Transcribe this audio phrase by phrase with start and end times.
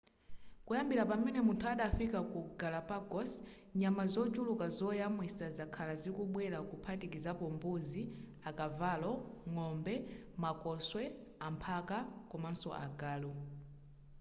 [0.65, 3.31] kuyambira pamene munthu adafika ku galapagos
[3.79, 8.01] nyama zochuluka zoyamwisa zakhala zikubwera kuphatikizapo mbuzi
[8.49, 9.11] akavalo
[9.51, 9.95] ng'ombe
[10.43, 11.03] makoswe
[11.47, 11.97] amphaka
[12.31, 13.33] komanso agalu